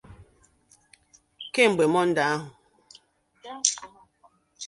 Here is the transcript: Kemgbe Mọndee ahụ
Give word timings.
Kemgbe 1.53 1.85
Mọndee 1.93 2.25
ahụ 2.33 2.47